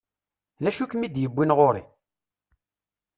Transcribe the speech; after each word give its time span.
D 0.63 0.65
acu 0.69 0.81
i 0.83 0.89
kem-id-yewwin 0.89 1.55
ɣur-i? 1.57 1.83